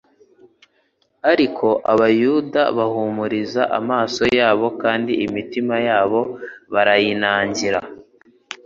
[1.31, 6.21] ariko abayuda bahumiriza amaso yabo kandi imitima yabo
[6.73, 7.79] barayinangira.